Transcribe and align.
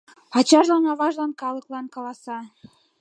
Ачажлан-аважлан, 0.37 1.31
калыклан 1.41 1.85
каласа: 1.95 2.37